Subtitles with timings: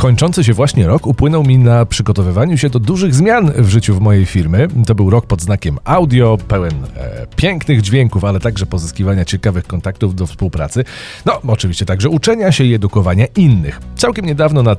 [0.00, 4.00] Kończący się właśnie rok upłynął mi na przygotowywaniu się do dużych zmian w życiu w
[4.00, 4.68] mojej firmy.
[4.86, 10.14] To był rok pod znakiem audio, pełen e, pięknych dźwięków, ale także pozyskiwania ciekawych kontaktów
[10.14, 10.84] do współpracy.
[11.26, 13.80] No, oczywiście także uczenia się i edukowania innych.
[13.96, 14.76] Całkiem niedawno na e, e,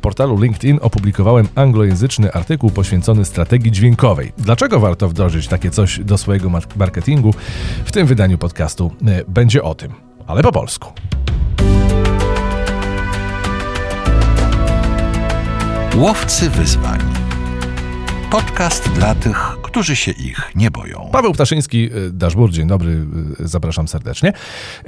[0.00, 4.32] portalu LinkedIn opublikowałem anglojęzyczny artykuł poświęcony strategii dźwiękowej.
[4.38, 7.34] Dlaczego warto wdrożyć takie coś do swojego marketingu?
[7.84, 9.92] W tym wydaniu podcastu e, będzie o tym,
[10.26, 10.92] ale po polsku.
[15.98, 17.00] Łowcy wyzwań.
[18.30, 21.08] Podcast dla tych, którzy się ich nie boją.
[21.12, 23.06] Paweł Ptaszyński, y, Dashboard, dzień dobry,
[23.40, 24.32] y, zapraszam serdecznie.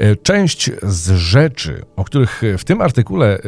[0.00, 3.38] Y, część z rzeczy, o których w tym artykule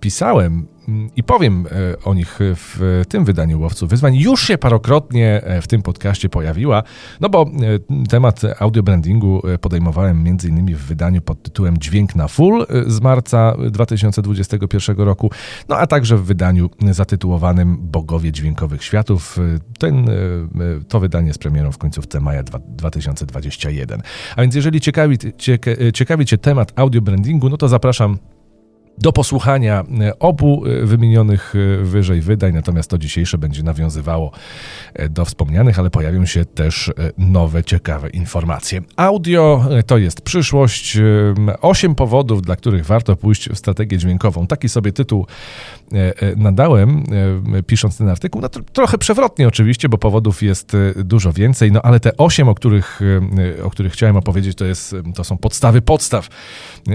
[0.00, 0.66] pisałem,
[1.16, 4.16] i powiem e, o nich w tym wydaniu Łowców Wyzwań.
[4.16, 6.82] Już się parokrotnie e, w tym podcaście pojawiła,
[7.20, 10.74] no bo e, temat audio brandingu podejmowałem m.in.
[10.76, 15.30] w wydaniu pod tytułem Dźwięk na full z marca 2021 roku,
[15.68, 19.38] no a także w wydaniu zatytułowanym Bogowie Dźwiękowych Światów.
[19.78, 20.06] Ten,
[20.88, 24.02] to wydanie z premierą w końcówce maja 2021.
[24.36, 25.18] A więc jeżeli ciekawi,
[25.94, 28.18] ciekawi Cię temat audio brandingu, no to zapraszam
[28.98, 34.30] do posłuchania e, obu e, wymienionych e, wyżej wydań, natomiast to dzisiejsze będzie nawiązywało
[35.10, 38.80] do wspomnianych, ale pojawią się też nowe, ciekawe informacje.
[38.96, 40.98] Audio to jest przyszłość.
[41.60, 44.46] Osiem powodów, dla których warto pójść w strategię dźwiękową.
[44.46, 45.26] Taki sobie tytuł
[46.36, 47.04] nadałem,
[47.66, 48.40] pisząc ten artykuł.
[48.40, 53.00] No, trochę przewrotnie oczywiście, bo powodów jest dużo więcej, no ale te osiem, o których,
[53.64, 56.28] o których chciałem opowiedzieć, to, jest, to są podstawy podstaw.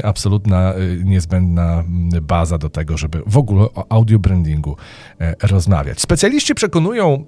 [0.03, 1.83] Absolutna, niezbędna
[2.21, 4.77] baza do tego, żeby w ogóle o audio brandingu
[5.19, 6.01] e, rozmawiać.
[6.01, 7.25] Specjaliści przekonują,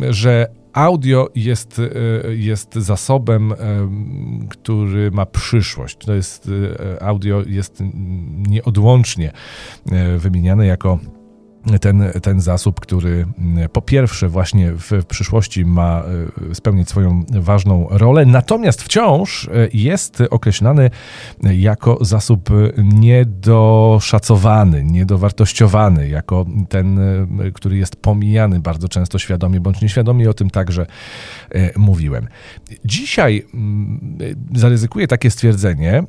[0.00, 3.54] e, że audio jest, e, jest zasobem,
[4.50, 5.96] który ma przyszłość.
[5.96, 6.50] To jest
[7.00, 7.82] audio jest
[8.48, 9.32] nieodłącznie
[10.18, 10.98] wymieniane jako
[11.80, 16.02] ten, ten zasób, który mm, po pierwsze właśnie w, przyszłości ma
[16.50, 20.90] e, spełnić swoją ważną rolę, natomiast wciąż e, jest określany
[21.42, 30.30] jako zasób niedoszacowany, niedowartościowany, jako ten, e, który jest pomijany bardzo często świadomie bądź nieświadomie,
[30.30, 30.86] o tym także
[31.76, 32.28] mówiłem.
[32.84, 34.18] Dzisiaj mm,
[34.54, 36.02] zaryzykuję takie stwierdzenie,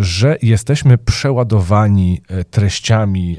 [0.00, 3.36] że jesteśmy przeładowani treściami,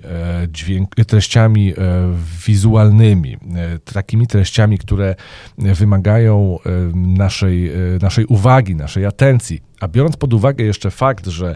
[0.47, 2.13] dźwięk, treściami treściami e,
[2.47, 5.15] wizualnymi, e, takimi treściami, które
[5.57, 9.61] wymagają e, naszej, naszej uwagi, naszej atencji.
[9.79, 11.55] A biorąc pod uwagę jeszcze fakt, że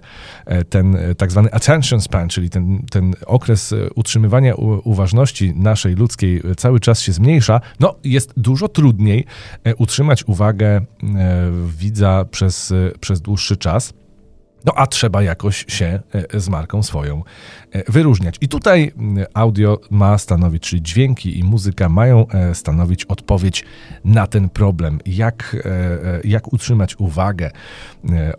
[0.70, 7.02] ten tak zwany attention span, czyli ten, ten okres utrzymywania uważności naszej ludzkiej cały czas
[7.02, 9.26] się zmniejsza, no jest dużo trudniej
[9.78, 10.82] utrzymać uwagę
[11.68, 13.94] widza przez, przez dłuższy czas.
[14.66, 16.00] No a trzeba jakoś się
[16.34, 17.24] z marką swoją
[17.72, 18.36] E, wyróżniać.
[18.42, 18.92] I tutaj
[19.34, 23.66] audio ma stanowić, czyli dźwięki i muzyka mają e, stanowić odpowiedź
[24.06, 25.00] na ten problem.
[25.06, 27.52] Jak, e, jak utrzymać uwagę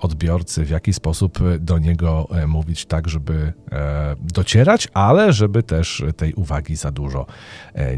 [0.00, 3.52] odbiorcy, w jaki sposób do niego mówić tak, żeby
[4.18, 7.26] docierać, ale żeby też tej uwagi za dużo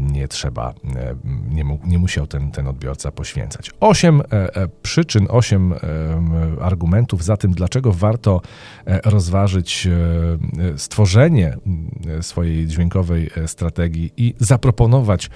[0.01, 0.73] nie trzeba,
[1.49, 3.71] nie, nie musiał ten, ten odbiorca poświęcać.
[3.79, 4.21] Osiem
[4.81, 5.73] przyczyn, osiem
[6.61, 8.14] argumentów za tym, dlaczego warto
[9.05, 9.87] rozważyć
[10.77, 15.29] stworzenie Mm, swojej dźwiękowej e, strategii i zaproponować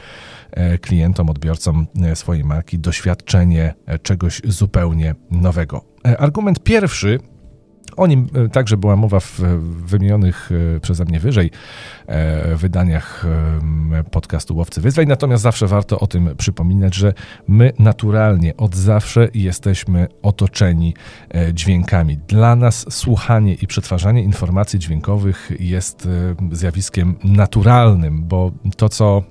[0.52, 3.74] e, klientom, odbiorcom e, swojej marki doświadczenie
[4.04, 5.82] czegoś zupełnie nowego.
[6.18, 7.20] Argument pierwszy
[7.98, 9.40] o nim e, także była mowa w
[9.86, 11.52] wymienionych e, przeze mnie wyżej
[12.08, 13.26] e, wydaniach
[14.12, 17.14] podcastu Łowcy Wyzwań, natomiast zawsze warto o tym przypominać, że
[17.48, 20.94] my naturalnie od zawsze jesteśmy otoczeni
[21.54, 22.18] dźwiękami.
[22.18, 26.08] Dla nas słuchanie i przetwarzanie informacji dźwiękowych jest
[26.52, 29.24] zjawiskiem naturalnym, bo to, co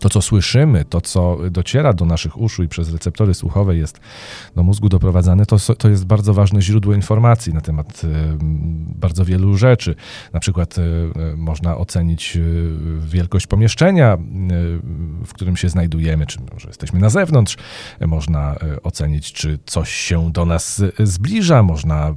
[0.00, 4.00] to, co słyszymy, to, co dociera do naszych uszu i przez receptory słuchowe jest
[4.56, 8.02] do mózgu doprowadzane, to, to jest bardzo ważne źródło informacji na temat
[9.00, 9.94] bardzo wielu rzeczy.
[10.32, 10.82] Na przykład e,
[11.36, 12.40] można ocenić e,
[13.06, 14.18] wielkość pomieszczenia, e,
[15.24, 17.56] w którym się znajdujemy, czy może jesteśmy na zewnątrz.
[18.06, 21.62] Można ocenić, czy coś się do nas zbliża.
[21.62, 22.14] Można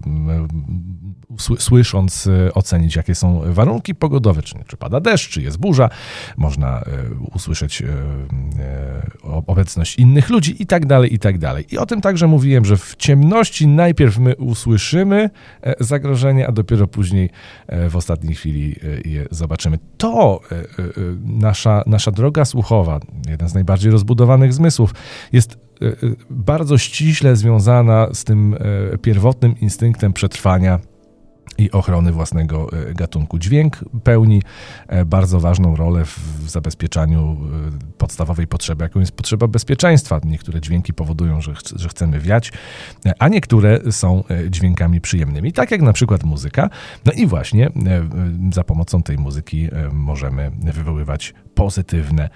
[1.59, 5.89] słysząc ocenić, jakie są warunki pogodowe, czy, czy pada deszcz, czy jest burza.
[6.37, 6.83] Można
[7.33, 11.65] usłyszeć E, e, obecność innych ludzi i tak dalej, i tak dalej.
[11.71, 15.29] I o tym także mówiłem, że w ciemności najpierw my usłyszymy
[15.61, 17.29] e, zagrożenie, a dopiero później
[17.89, 18.75] w ostatniej chwili
[19.05, 19.79] je zobaczymy.
[19.97, 20.39] To
[21.25, 22.99] nasza, nasza droga słuchowa,
[23.29, 24.93] jeden z najbardziej rozbudowanych zmysłów,
[25.31, 25.57] jest
[26.29, 28.55] bardzo ściśle związana z tym
[29.01, 30.79] pierwotnym instynktem przetrwania
[31.57, 33.39] i ochrony własnego e, gatunku.
[33.39, 34.41] Dźwięk pełni
[34.87, 40.19] e, bardzo ważną rolę w zabezpieczaniu e, podstawowej potrzeby, jaką jest potrzeba bezpieczeństwa.
[40.23, 42.51] Niektóre dźwięki powodują, że, ch że chcemy wiać,
[43.19, 46.69] a niektóre są dźwiękami przyjemnymi, tak jak na przykład muzyka.
[47.05, 47.69] No i właśnie
[48.53, 52.29] za pomocą tej muzyki możemy wywoływać pozytywne,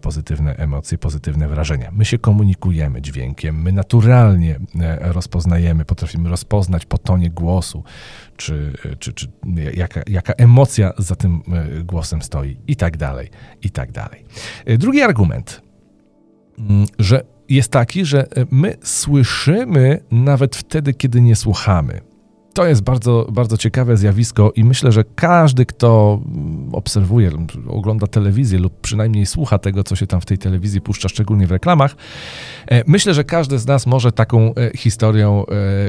[0.00, 1.90] pozytywne emocje, pozytywne wrażenia.
[1.92, 4.60] My się komunikujemy dźwiękiem, my naturalnie
[5.00, 7.84] rozpoznajemy, potrafimy rozpoznać po tonie głosu,
[8.36, 9.28] czy, czy, czy
[9.74, 13.30] jaka, jaka emocja za tym e, głosem stoi i tak dalej,
[13.62, 14.24] i tak dalej.
[14.66, 15.62] E, drugi argument,
[16.58, 22.00] mm, że jest taki, że my słyszymy nawet wtedy, kiedy nie słuchamy
[22.58, 26.20] to jest bardzo, bardzo ciekawe zjawisko i myślę, że każdy, kto
[26.72, 27.30] obserwuje,
[27.68, 31.50] ogląda telewizję lub przynajmniej słucha tego, co się tam w tej telewizji puszcza, szczególnie w
[31.50, 31.96] reklamach,
[32.66, 35.44] e, myślę, że każdy z nas może taką e, historią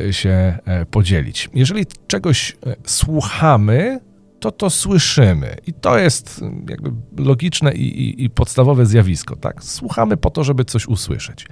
[0.07, 0.57] e, się
[0.91, 1.49] podzielić.
[1.53, 3.99] Jeżeli czegoś słuchamy,
[4.39, 5.55] to to słyszymy.
[5.67, 6.91] I to jest jakby
[7.23, 9.35] logiczne i, i, i, podstawowe zjawisko.
[9.35, 9.63] Tak?
[9.63, 11.45] Słuchamy po to, żeby coś usłyszeć.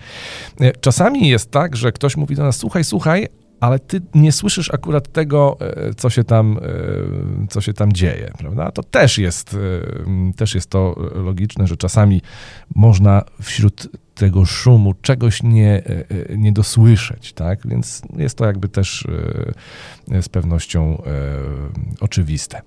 [0.82, 3.28] Czasami jest tak, że ktoś mówi do nas: Słuchaj, słuchaj,
[3.60, 8.32] ale ty nie słyszysz akurat tego, e, co się tam, e, co się tam dzieje,
[8.38, 8.72] prawda?
[8.72, 12.22] To też jest, e, też jest to logiczne, że czasami
[12.76, 15.82] można wśród tego szumu czegoś nie,
[16.38, 17.68] nie dosłyszeć, tak?
[17.68, 19.08] Więc jest to jakby też
[20.22, 21.02] z pewnością
[22.00, 22.62] oczywiste,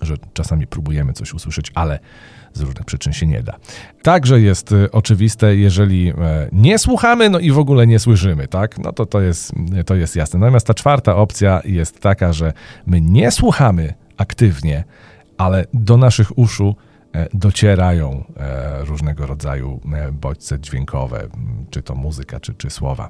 [0.00, 1.98] że czasami próbujemy coś usłyszeć, ale
[2.52, 3.56] z różnych przyczyn się nie da.
[4.02, 6.14] Także jest y, oczywiste, jeżeli e,
[6.52, 8.78] nie słuchamy, no i w ogóle nie słyszymy, tak?
[8.78, 9.52] No to to jest,
[9.86, 10.40] to jest jasne.
[10.40, 12.52] Natomiast ta czwarta opcja jest taka, że
[12.86, 14.84] my nie słuchamy aktywnie,
[15.38, 16.76] ale do naszych uszu
[17.12, 19.80] e, docierają e, różnego rodzaju
[20.12, 21.28] bodźce dźwiękowe,
[21.70, 23.08] czy to muzyka, czy, czy słowa.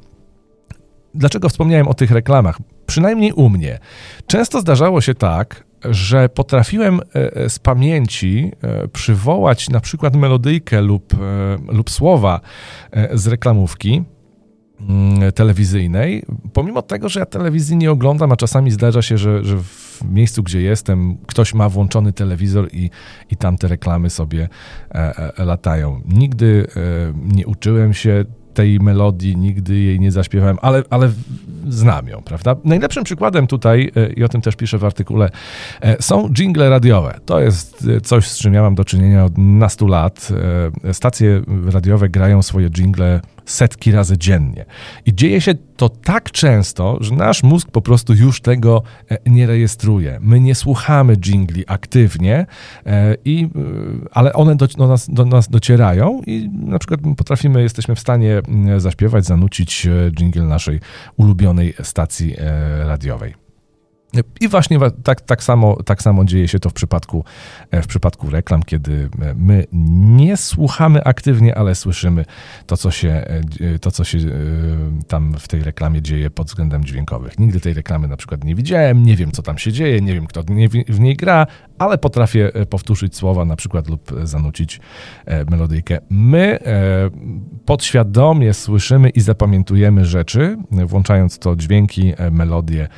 [1.15, 2.59] Dlaczego wspomniałem o tych reklamach?
[2.87, 3.79] Przynajmniej u mnie.
[4.27, 10.81] Często zdarzało się tak, że potrafiłem e, e, z pamięci e, przywołać na przykład melodyjkę
[10.81, 11.13] lub,
[11.69, 12.41] lub słowa
[13.13, 14.03] z reklamówki
[14.81, 19.57] mm, telewizyjnej, pomimo tego, że ja telewizji nie oglądam, a czasami zdarza się, że, że
[19.59, 22.91] w miejscu, gdzie jestem, ktoś ma włączony telewizor i,
[23.31, 24.49] i tam te reklamy sobie
[25.39, 26.01] latają.
[26.05, 26.67] Nigdy
[27.15, 28.25] nie uczyłem się
[28.59, 31.11] tej melodii, nigdy jej nie zaśpiewałem, ale, ale
[31.69, 32.57] znam ją, prawda?
[32.65, 35.31] Najlepszym przykładem tutaj, e, i o tym też piszę w artykule,
[35.81, 37.19] e, są jingle radiowe.
[37.27, 40.29] To jest e, coś, z czym ja mam do czynienia od nastu lat.
[40.93, 43.21] Stacje radiowe grają swoje jingle
[43.51, 44.65] setki razy dziennie.
[45.07, 49.47] I dzieje się to tak często, że nasz mózg po prostu już tego e, nie
[49.47, 50.19] rejestruje.
[50.21, 52.47] My nie słuchamy jingli aktywnie,
[52.87, 57.63] e, i, e, ale one do, do, nas, do nas docierają i na przykład potrafimy,
[57.63, 58.43] jesteśmy w stanie
[58.77, 60.81] zaśpiewać, zanucić jingle naszej
[61.17, 62.35] ulubionej stacji
[62.87, 63.48] radiowej.
[64.41, 67.25] I właśnie tak, tak, samo, tak samo dzieje się to w przypadku,
[67.71, 72.25] e, w przypadku reklam, kiedy e, my nie słuchamy aktywnie, ale słyszymy
[72.67, 74.19] to co, się, e, to, co się
[75.09, 77.39] tam w tej reklamie dzieje pod względem dźwiękowych.
[77.39, 80.27] Nigdy tej reklamy na przykład nie widziałem, nie wiem co tam się dzieje, nie wiem
[80.27, 80.43] kto
[80.89, 81.47] w niej gra,
[81.79, 84.81] ale potrafię powtórzyć słowa na przykład lub zanucić
[85.51, 85.99] melodyjkę.
[86.11, 86.59] My
[87.67, 92.89] podświadomie słyszymy i zapamiętujemy rzeczy, włączając to dźwięki, melodie,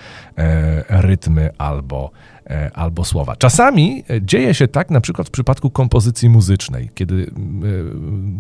[0.89, 2.11] rytmy albo,
[2.47, 3.37] e, albo słowa.
[3.37, 7.31] Czasami dzieje się tak na przykład w przypadku kompozycji muzycznej, kiedy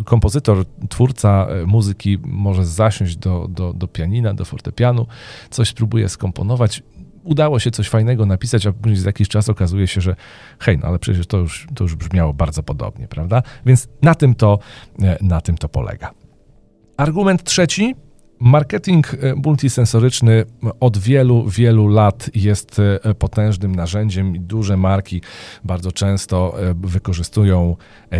[0.00, 5.06] e, kompozytor, twórca e, muzyki może zasiąść do, do, do pianina, do fortepianu,
[5.50, 6.82] coś spróbuje skomponować,
[7.30, 10.16] udało się coś fajnego napisać, a później za jakiś czas okazuje się, że
[10.58, 13.42] hej, no ale przecież to już, to już brzmiało bardzo podobnie, prawda?
[13.66, 14.58] Więc na tym to,
[15.20, 16.10] na tym to polega.
[16.96, 17.94] Argument trzeci
[18.40, 20.44] Marketing e, multisensoryczny
[20.80, 25.22] od wielu, wielu lat jest e, potężnym narzędziem i duże marki
[25.64, 27.76] bardzo często e, wykorzystują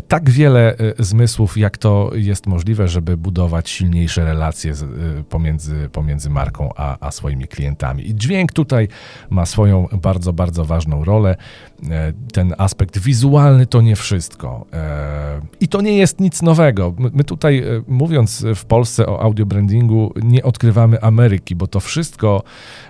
[0.09, 4.75] tak wiele zmysłów, jak to jest możliwe, żeby budować silniejsze relacje
[5.29, 8.09] pomiędzy, pomiędzy marką a, a swoimi klientami.
[8.09, 8.89] I dźwięk tutaj
[9.31, 11.37] ma swoją bardzo, bardzo ważną rolę.
[12.33, 14.67] Ten aspekt wizualny to nie wszystko.
[15.61, 16.95] I to nie jest nic nowego.
[17.13, 19.47] My tutaj, mówiąc w Polsce o audio
[20.23, 22.43] nie odkrywamy Ameryki, bo to wszystko,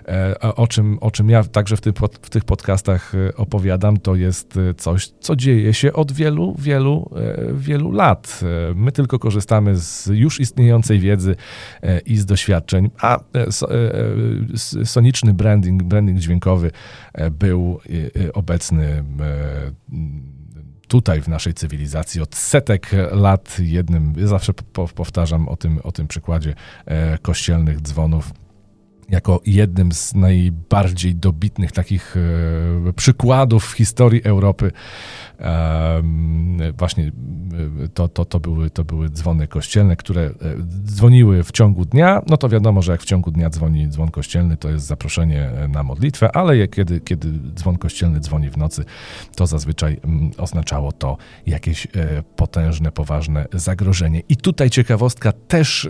[0.08, 4.14] e, o czym, o czym ja także w, tym, w tych podcastach e, opowiadam, to
[4.14, 7.10] jest e, coś, co dzieje się od wielu, wielu,
[7.54, 8.40] wielu lat.
[8.74, 11.36] My tylko korzystamy z już istniejącej wiedzy
[12.06, 13.18] i z doświadczeń, a
[14.84, 16.70] soniczny branding, branding dźwiękowy
[17.30, 17.80] był
[18.34, 19.04] obecny
[20.90, 24.52] tutaj w naszej cywilizacji od setek lat jednym, zawsze
[24.94, 26.54] powtarzam o tym, o tym przykładzie
[26.86, 28.32] e, kościelnych dzwonów
[29.08, 32.16] jako jednym z najbardziej dobitnych takich
[32.88, 34.72] e, przykładów w historii Europy.
[36.78, 37.12] Właśnie
[37.84, 40.32] e, to, to, to, były, to były dzwony kościelne, które e,
[40.86, 42.22] dzwoniły w ciągu dnia.
[42.26, 45.82] No to wiadomo, że jak w ciągu dnia dzwoni dzwon kościelny, to jest zaproszenie na
[45.82, 48.84] modlitwę, ale kiedy, kiedy dzwon kościelny dzwoni w nocy,
[49.36, 50.00] to zazwyczaj
[50.38, 51.16] oznaczało to
[51.46, 51.86] jakieś
[52.36, 54.22] potężne, poważne zagrożenie.
[54.28, 55.88] I tutaj ciekawostka też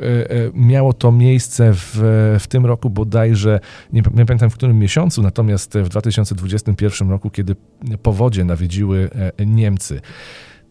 [0.55, 1.99] miało to miejsce w,
[2.41, 3.61] w tym roku, bo bodajże,
[3.93, 7.57] nie, nie pamiętam w którym miesiącu, natomiast w 2021 roku, kiedy
[8.03, 10.01] powodzie nawiedziły e, Niemcy.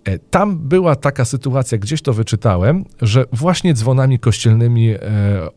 [0.03, 4.99] E, tam była taka sytuacja, gdzieś to wyczytałem, że właśnie dzwonami kościelnymi e,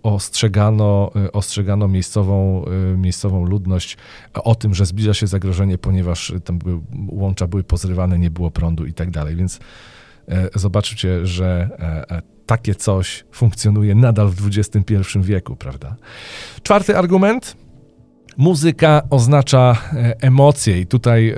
[0.03, 2.65] ostrzegano, ostrzegano miejscową,
[2.97, 3.97] miejscową ludność
[4.35, 8.87] o tym, że zbliża się zagrożenie, ponieważ tam były, łącza były pozrywane, nie było prądu
[8.87, 9.37] i tak dalej.
[9.37, 9.61] Więc
[10.55, 11.69] zobaczcie, że
[12.47, 15.97] takie coś funkcjonuje nadal w XXI wieku, prawda?
[16.63, 17.57] Czwarty argument.
[18.37, 21.35] Muzyka oznacza e, emocje i tutaj,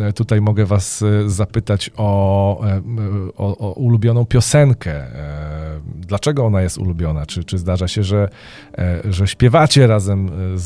[0.00, 2.60] e, tutaj mogę was e, zapytać o,
[3.36, 5.04] o, o ulubioną piosenkę
[5.96, 7.26] dlaczego ona jest ulubiona?
[7.26, 8.28] Czy, czy zdarza się, że,
[9.04, 10.62] że śpiewacie razem z,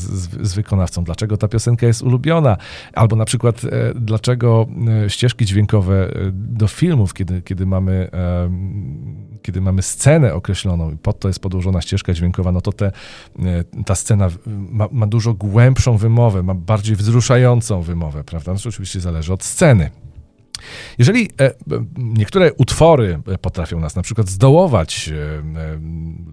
[0.47, 1.03] z, wykonawcą?
[1.03, 2.57] Dlaczego ta piosenka jest ulubiona?
[2.93, 3.61] Albo na przykład,
[3.95, 4.67] dlaczego
[5.07, 8.09] ścieżki dźwiękowe do filmów, kiedy, kiedy mamy
[9.41, 12.91] kiedy mamy scenę określoną i pod to jest podłożona ścieżka dźwiękowa, no to te,
[13.85, 15.33] ta scena ma, ma dużo
[15.69, 18.53] głębszą wymowę, ma bardziej wzruszającą wymowę, prawda?
[18.53, 19.91] No oczywiście zależy od sceny.
[20.97, 21.53] Jeżeli e,
[21.97, 25.13] niektóre utwory potrafią nas na przykład zdołować, e,
[25.59, 25.79] e,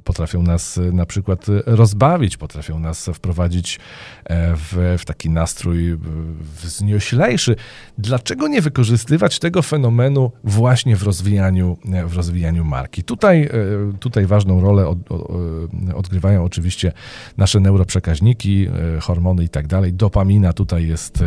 [0.05, 3.81] potrafią nas na przykład rozbawić, potrafią nas wprowadzić
[4.31, 5.99] w, w taki nastrój
[6.63, 7.57] wznioślejszy,
[7.99, 13.03] dlaczego nie wykorzystywać tego fenomenu właśnie w rozwijaniu, w rozwijaniu marki?
[13.03, 13.49] Tutaj,
[14.01, 14.99] tutaj ważną rolę od,
[15.95, 16.93] odgrywają oczywiście
[17.37, 18.69] nasze neuroprzekaźniki,
[19.01, 19.93] hormony i tak dalej.
[19.93, 21.25] Dopamina tutaj jest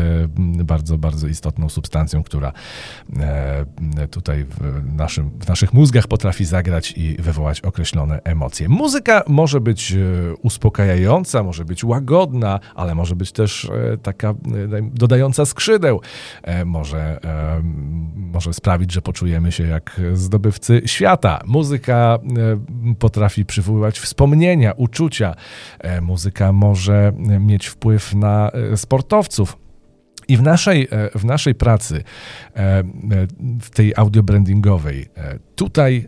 [0.64, 2.54] bardzo, bardzo istotną substancją, która E,
[4.12, 8.70] tutaj w, naszym, w naszych mózgach potrafi zagrać i wywołać określone emocje.
[8.70, 9.98] Muzyka może być e,
[10.42, 14.34] uspokajająca, może być łagodna, ale może być też e, taka
[14.82, 16.02] dodająca skrzydeł.
[16.66, 17.20] Może,
[18.16, 21.42] może sprawić, że poczujemy się jak zdobywcy świata.
[21.46, 22.20] Muzyka
[23.00, 25.36] potrafi przywoływać wspomnienia, uczucia.
[26.02, 29.58] Muzyka może mieć wpływ na sportowców.
[30.30, 32.04] I w naszej, e, w naszej pracy,
[32.56, 32.84] e,
[33.62, 36.08] w tej audio brandingowej, e, tutaj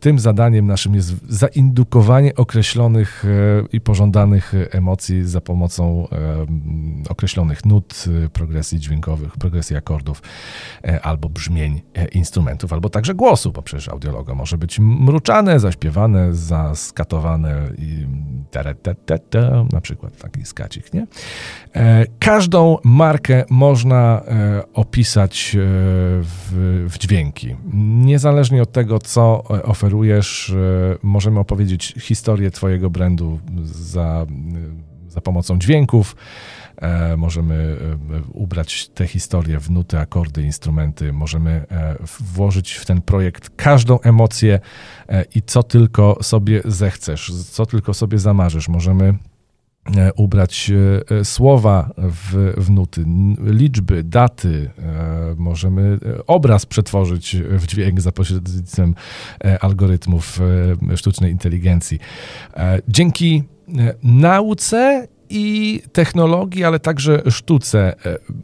[0.00, 3.24] tym zadaniem naszym jest zaindukowanie określonych
[3.72, 6.08] i pożądanych emocji za pomocą
[7.08, 10.22] określonych nut, progresji dźwiękowych, progresji akordów
[11.02, 18.06] albo brzmień instrumentów, albo także głosu, bo przecież audiologo może być mruczane, zaśpiewane, zaskatowane i
[19.72, 21.06] na przykład taki skacik, nie?
[22.18, 25.58] Każdą markę można e, opisać e,
[26.22, 27.56] w, w dźwięki.
[28.04, 30.54] Niezależnie od tego, co e, oferujesz,
[31.02, 34.26] możemy opowiedzieć historię Twojego brandu za,
[35.08, 36.16] za pomocą dźwięków.
[37.16, 37.76] Możemy
[38.32, 41.12] ubrać te historie w nuty, akordy, instrumenty.
[41.12, 41.66] Możemy
[42.20, 44.60] włożyć w ten projekt każdą emocję
[45.34, 48.68] i co tylko sobie zechcesz, co tylko sobie zamarzysz.
[48.68, 49.14] Możemy
[50.16, 53.04] ubrać e, e, słowa w, w nuty,
[53.44, 54.70] liczby, daty,
[55.36, 58.94] możemy obraz przetworzyć w dźwięk za pośrednictwem
[59.60, 60.40] algorytmów
[60.96, 61.98] sztucznej inteligencji.
[62.88, 63.42] Dzięki
[64.02, 67.94] nauce i technologii, ale także sztuce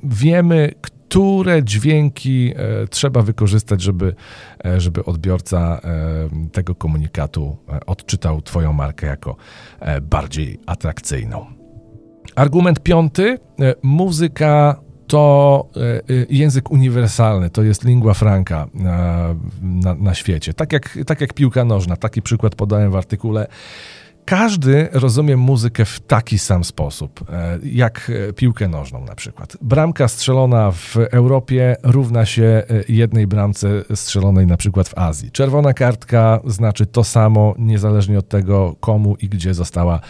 [0.04, 0.72] wiemy,
[1.08, 4.14] które dźwięki e, trzeba wykorzystać, żeby,
[4.64, 9.36] e, żeby odbiorca e, tego komunikatu odczytał Twoją markę jako
[10.02, 11.46] bardziej atrakcyjną.
[12.34, 13.38] Argument piąty.
[13.82, 15.68] Muzyka to
[16.30, 20.54] język uniwersalny, to jest lingua franca na, na, świecie.
[20.54, 23.46] Tak jak, tak jak piłka nożna, taki przykład podałem w artykule
[24.28, 29.56] każdy rozumie muzykę w taki sam sposób, e, jak e, piłkę nożną na przykład.
[29.62, 35.30] Bramka strzelona w Europie równa się e, jednej bramce strzelonej na przykład w Azji.
[35.30, 40.00] Czerwona kartka znaczy to samo, niezależnie od tego, komu i gdzie została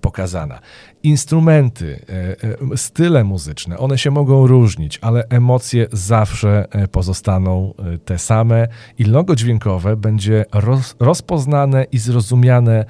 [0.00, 0.60] pokazana
[1.02, 7.74] instrumenty, e, e, style muzyczne, one się mogą różnić, ale emocje zawsze e, pozostaną
[8.04, 12.84] te same i logo dźwiękowe będzie roz, rozpoznane i zrozumiane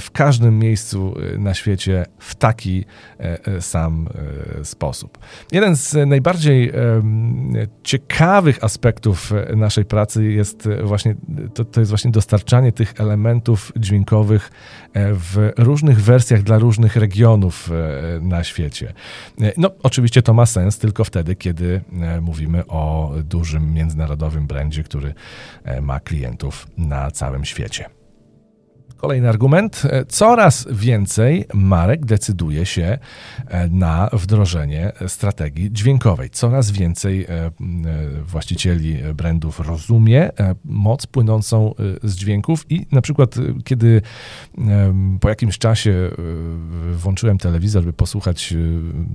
[0.00, 2.84] w każdym miejscu na świecie w taki
[3.60, 4.08] sam
[4.62, 5.18] sposób.
[5.52, 6.72] Jeden z najbardziej
[7.82, 11.14] ciekawych aspektów naszej pracy jest właśnie,
[11.54, 14.50] to, to jest właśnie dostarczanie tych elementów dźwiękowych
[14.94, 17.70] w różnych wersjach dla różnych regionów regionów
[18.20, 18.92] na świecie.
[19.56, 21.80] No, oczywiście to ma sens tylko wtedy, kiedy
[22.20, 25.14] mówimy o dużym międzynarodowym brandzie, który
[25.82, 27.84] ma klientów na całym świecie.
[28.96, 29.82] Kolejny argument.
[29.84, 32.98] E, coraz więcej marek decyduje się
[33.48, 36.30] e, na wdrożenie strategii dźwiękowej.
[36.30, 37.50] Coraz więcej e,
[38.22, 40.30] właścicieli brandów rozumie
[40.64, 43.34] moc płynącą z dźwięków i na przykład
[43.64, 44.02] kiedy
[45.20, 46.10] po jakimś czasie
[46.92, 48.54] włączyłem telewizor, by posłuchać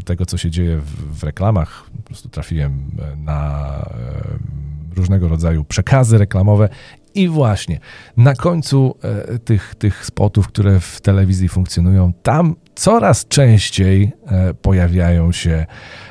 [0.06, 3.70] tego, co się dzieje w reklamach, po prostu trafiłem na
[4.96, 6.70] różnego rodzaju przekazy reklamowe
[7.16, 7.80] i właśnie
[8.18, 15.32] na końcu e, tych, tych spotów, które w telewizji funkcjonują, tam coraz częściej e, pojawiają
[15.32, 15.66] się,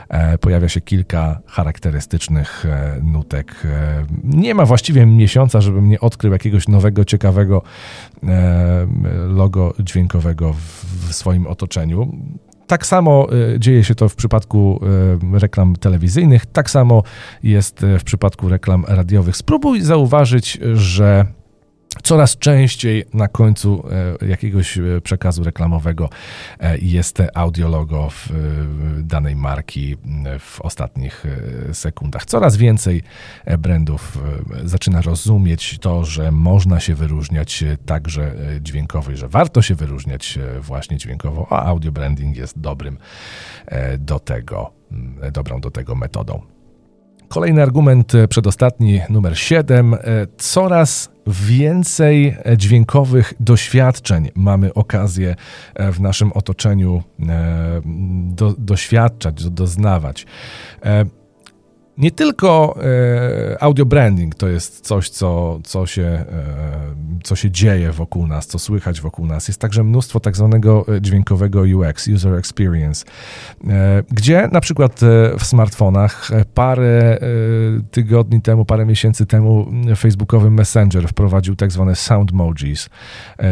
[0.09, 3.55] e, pojawia się kilka charakterystycznych e, nutek.
[3.65, 7.63] E, nie ma właściwie miesiąca, żebym nie odkrył jakiegoś nowego, ciekawego
[8.23, 8.87] e,
[9.29, 12.19] logo dźwiękowego w, w swoim otoczeniu.
[12.71, 14.81] Tak samo e, dzieje się to w przypadku
[15.35, 17.03] e, reklam telewizyjnych, tak samo
[17.43, 19.37] jest e, w przypadku reklam radiowych.
[19.37, 21.27] Spróbuj zauważyć, że
[22.11, 23.85] Coraz częściej na końcu
[24.23, 26.09] e, jakiegoś e, przekazu reklamowego
[26.61, 28.29] e, jest audiologo w
[29.03, 29.97] danej marki
[30.39, 31.25] w ostatnich
[31.73, 32.25] sekundach.
[32.25, 33.03] Coraz więcej
[33.59, 34.19] brandów
[34.65, 40.97] zaczyna rozumieć to, że można się wyróżniać także dźwiękowo i że warto się wyróżniać właśnie
[40.97, 42.99] dźwiękowo, a audio branding jest dobrym
[43.99, 44.73] do tego,
[45.33, 46.60] dobrą do tego metodą.
[47.31, 49.95] Kolejny argument, e, przedostatni, numer 7.
[49.95, 49.99] E,
[50.37, 55.37] coraz więcej dźwiękowych doświadczeń mamy okazję
[55.75, 57.03] e, w naszym otoczeniu
[58.25, 60.27] do, doświadczać, doznawać.
[61.99, 62.79] Nie tylko
[63.61, 66.25] audio branding to jest coś, co, co, się,
[67.23, 69.49] co się dzieje wokół nas, co słychać wokół nas.
[69.49, 73.07] Jest także mnóstwo tak zwanego e, dźwiękowego UX, User Experience,
[74.11, 75.01] gdzie na przykład
[75.39, 77.19] w smartfonach parę
[77.91, 82.89] tygodni temu, parę miesięcy temu facebookowy Messenger wprowadził tak zwane sound emojis,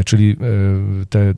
[0.05, 0.37] czyli
[1.11, 1.35] te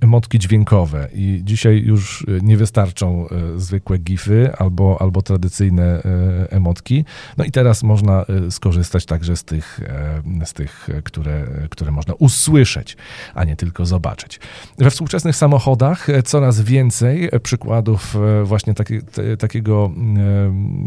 [0.00, 3.26] emotki dźwiękowe i dzisiaj już nie wystarczą
[3.56, 6.02] zwykłe gify albo, albo tradycyjne
[6.50, 7.04] emotki.
[7.36, 9.80] No i teraz można skorzystać także z tych,
[10.40, 12.96] e, z tych które, które można usłyszeć,
[13.34, 14.40] a nie tylko zobaczyć.
[14.78, 18.98] We współczesnych samochodach e, coraz więcej przykładów e, właśnie taki,
[19.38, 19.90] takiego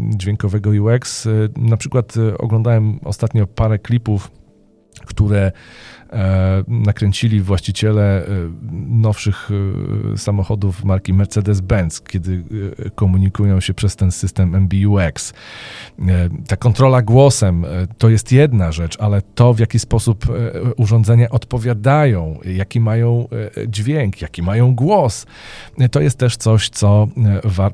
[0.08, 1.28] dźwiękowego UX.
[1.56, 4.30] Na przykład oglądałem ostatnio parę klipów,
[5.06, 5.52] które
[6.12, 8.28] E, nakręcili właściciele e,
[8.88, 9.50] nowszych
[10.14, 12.44] e, samochodów marki Mercedes-Benz, kiedy
[12.94, 15.32] komunikują się przez ten system MBUX.
[16.48, 17.66] Ta kontrola głosem
[17.98, 20.26] to jest jedna rzecz, ale to w jaki sposób
[20.76, 23.28] urządzenia odpowiadają, jaki mają
[23.68, 25.26] dźwięk, jaki mają głos,
[25.90, 27.08] to jest też coś, co,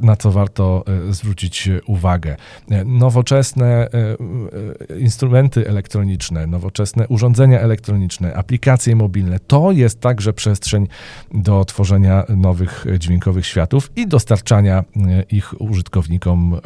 [0.01, 2.37] na co warto zwrócić uwagę.
[2.85, 3.89] Nowoczesne
[4.99, 9.39] instrumenty elektroniczne, nowoczesne urządzenia elektroniczne, aplikacje mobilne.
[9.47, 10.89] To jest także przestrzeń
[11.35, 16.59] do tworzenia nowych dźwiękowych światów i dostarczania e, ich użytkownikom e,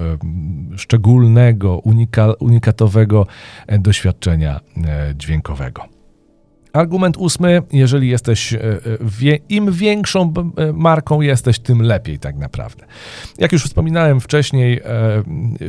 [0.78, 1.82] szczególnego,
[2.40, 3.26] unikatowego
[3.66, 4.60] e, doświadczenia
[5.14, 5.91] dźwiękowego.
[6.72, 8.60] Argument ósmy, jeżeli jesteś, e,
[9.22, 12.84] e, im większą e, marką jesteś, tym lepiej tak naprawdę.
[13.38, 14.80] Jak już wspominałem wcześniej,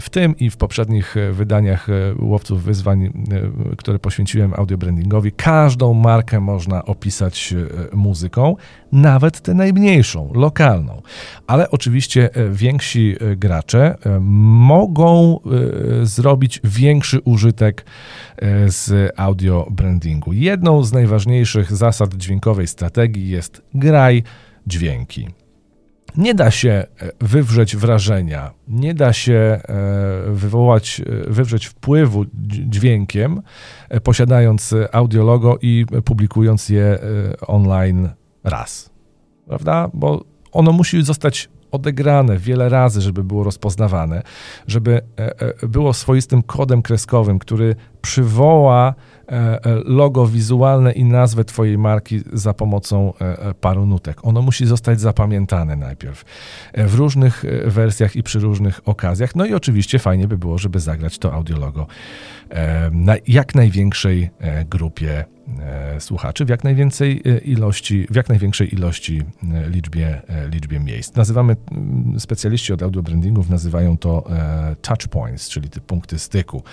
[0.01, 1.87] w tym i w poprzednich wydaniach
[2.19, 3.25] Łowców Wyzwań,
[3.77, 7.53] które poświęciłem audiobrandingowi, każdą markę można opisać
[7.93, 8.55] muzyką,
[8.93, 11.01] nawet tę najmniejszą, lokalną.
[11.47, 15.39] Ale oczywiście więksi gracze mogą
[16.03, 17.85] zrobić większy użytek
[18.67, 20.33] z audio brandingu.
[20.33, 24.23] Jedną z najważniejszych zasad dźwiękowej strategii jest graj
[24.67, 25.27] dźwięki.
[26.17, 26.85] Nie da się e,
[27.21, 29.61] wywrzeć wrażenia, nie da się e,
[30.31, 32.25] wywołać, e, wywrzeć wpływu
[32.69, 33.41] dźwiękiem,
[34.03, 36.99] posiadając audiologo i publikując je
[37.47, 38.09] online
[38.43, 38.89] raz.
[39.47, 39.89] Prawda?
[39.93, 44.21] Bo ono musi zostać odegrane wiele razy, żeby było rozpoznawane,
[44.67, 45.01] żeby
[45.67, 48.95] było swoistym kodem kreskowym, który przywoła
[49.31, 54.25] E, e, logo wizualne i nazwę Twojej marki za pomocą e, paru nutek.
[54.25, 56.25] Ono musi zostać zapamiętane najpierw
[56.73, 59.35] w różnych wersjach i przy różnych okazjach.
[59.35, 61.87] No i oczywiście fajnie by było, żeby zagrać to audiologo
[62.91, 64.29] na jak największej
[64.69, 65.25] grupie
[65.99, 69.21] słuchaczy, w jak najwięcej ilości, w jak największej ilości
[69.67, 71.15] liczbie, liczbie miejsc.
[71.15, 71.55] Nazywamy,
[72.17, 74.23] specjaliści od audio brandingów nazywają to
[74.81, 76.63] touch points, czyli te punkty styku.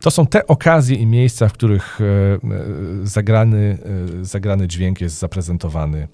[0.00, 1.98] To są te okazje i miejsca, w których
[3.02, 3.78] zagrany,
[4.22, 6.08] zagrany dźwięk jest zaprezentowany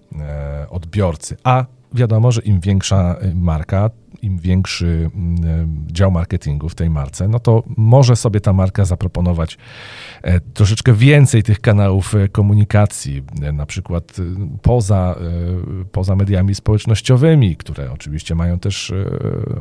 [0.71, 1.37] odbiorcy.
[1.45, 3.91] A wiadomo, że im większa marka,
[4.23, 9.59] im większy mm, dział marketingu w tej marce, no to może sobie ta marka zaproponować
[10.23, 14.17] e, troszeczkę więcej tych kanałów e, komunikacji, e, na przykład
[14.63, 15.15] poza,
[15.93, 18.93] poza mediami społecznościowymi, które oczywiście mają też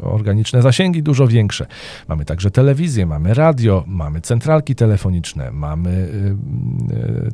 [0.01, 1.65] organiczne zasięgi dużo większe.
[2.07, 6.09] Mamy także telewizję, mamy radio, mamy centralki telefoniczne, mamy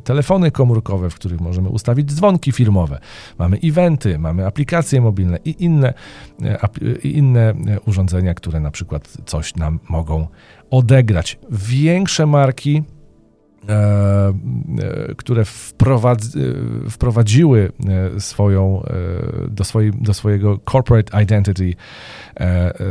[0.04, 3.00] telefony komórkowe, w których możemy ustawić dzwonki firmowe,
[3.38, 5.94] mamy eventy, mamy aplikacje mobilne i inne,
[7.06, 10.26] i inne e, urządzenia, które na przykład coś nam mogą
[10.70, 11.38] odegrać.
[11.50, 12.82] Większe marki
[15.16, 17.72] które wprowadzi, e, wprowadziły
[18.18, 18.82] swoją,
[19.48, 21.74] do, swojej, do swojego corporate identity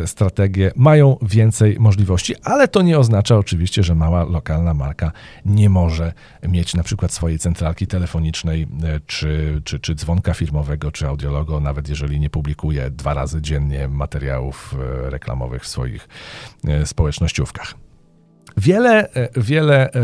[0.06, 5.12] strategię, mają więcej możliwości, ale to nie oznacza oczywiście, że mała lokalna marka
[5.46, 6.14] nie może
[6.48, 8.68] mieć na przykład swojej centralki telefonicznej,
[9.06, 14.76] czy, czy, czy dzwonka firmowego, czy audiologo, nawet jeżeli nie publikuje dwa razy dziennie materiałów
[15.10, 16.08] reklamowych w swoich
[16.86, 17.85] społecznościówkach.
[18.58, 20.00] Wiele, e, wiele e,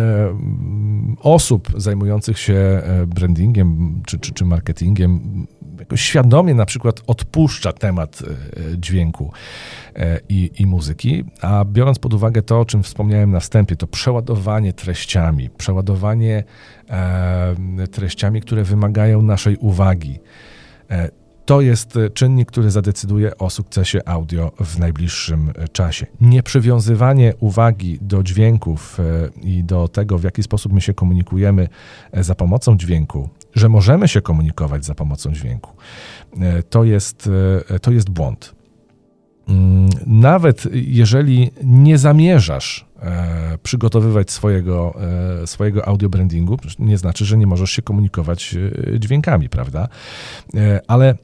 [1.21, 5.47] osób zajmujących się e, brandingiem czy, czy, czy marketingiem
[5.79, 8.23] jakoś świadomie na przykład odpuszcza temat
[8.77, 9.31] dźwięku
[10.29, 14.73] i, i muzyki, a biorąc pod uwagę to, o czym wspomniałem na wstępie, to przeładowanie
[14.73, 16.43] treściami, przeładowanie
[17.91, 20.19] treściami, które wymagają naszej uwagi
[21.45, 26.06] to jest e, czynnik, który zadecyduje o sukcesie audio w najbliższym e, czasie.
[26.21, 29.04] Nieprzywiązywanie uwagi do dźwięków e,
[29.41, 31.67] i do tego, w jaki sposób my się komunikujemy
[32.13, 35.71] za pomocą dźwięku, że możemy się komunikować za pomocą dźwięku,
[36.69, 37.30] to jest,
[37.82, 38.56] to jest błąd.
[39.47, 42.90] Mm, nawet jeżeli nie zamierzasz e,
[43.63, 44.95] przygotowywać swojego,
[45.43, 48.55] e, swojego audio brandingu, nie znaczy, że nie możesz się komunikować
[48.93, 49.87] e, dźwiękami, prawda?
[50.87, 51.15] Ale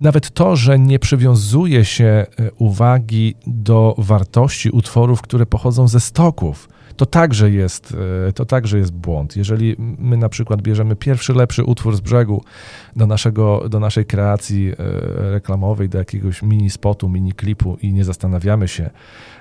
[0.00, 2.26] nawet to, że nie przywiązuje się
[2.58, 7.96] uwagi do wartości utworów, które pochodzą ze stoków, to także jest,
[8.28, 9.36] e, to także jest błąd.
[9.36, 12.44] Jeżeli my na przykład bierzemy pierwszy lepszy utwór z brzegu
[12.96, 14.74] do, naszego, do naszej kreacji e,
[15.30, 18.90] reklamowej, do jakiegoś mini spotu, mini klipu i nie zastanawiamy się,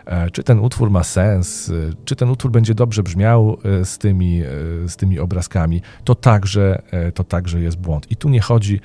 [0.05, 1.71] e, czy ten utwór ma sens,
[2.05, 4.41] czy ten utwór będzie dobrze brzmiał z tymi,
[4.87, 6.81] z tymi obrazkami, to także,
[7.13, 8.11] to także jest błąd.
[8.11, 8.79] I tu nie chodzi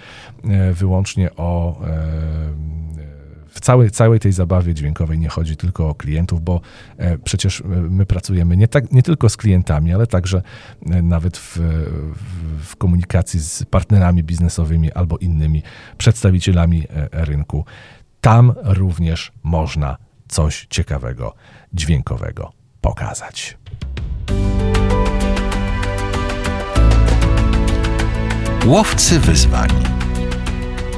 [0.72, 1.80] wyłącznie o
[3.48, 6.60] w całej, całej tej zabawie dźwiękowej nie chodzi tylko o klientów, bo
[6.96, 10.42] e, przecież e, my pracujemy nie, tak, nie tylko z klientami, ale także
[10.86, 11.58] e, nawet w,
[12.62, 15.62] w komunikacji z partnerami biznesowymi albo innymi
[15.98, 17.64] przedstawicielami rynku.
[18.20, 19.96] Tam również można
[20.28, 21.34] coś ciekawego,
[21.72, 23.58] dźwiękowego pokazać.
[28.66, 29.97] Łowcy wyzwań.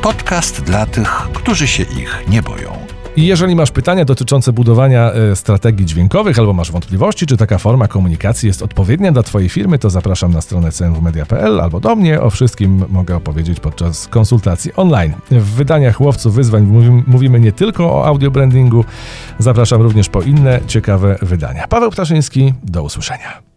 [0.03, 2.73] Podcast dla tych, którzy się ich nie boją.
[3.17, 7.89] I jeżeli masz pytania dotyczące budowania e, strategii dźwiękowych albo masz wątpliwości, czy taka forma
[7.89, 12.21] komunikacji jest odpowiednia dla Twojej firmy, to zapraszam na stronę cnwmedia.pl albo do mnie.
[12.21, 15.13] O wszystkim mogę opowiedzieć podczas konsultacji online.
[15.31, 16.67] W wydaniach Łowców Wyzwań
[17.07, 18.85] mówimy nie tylko o audio brandingu,
[19.39, 21.69] zapraszam również po inne ciekawe wydania.
[21.69, 23.50] Paweł Ptaszyński, do usłyszenia.